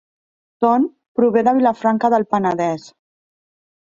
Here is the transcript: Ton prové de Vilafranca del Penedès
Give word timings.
Ton 0.63 0.87
prové 1.19 1.43
de 1.49 1.55
Vilafranca 1.59 2.13
del 2.15 2.29
Penedès 2.33 2.89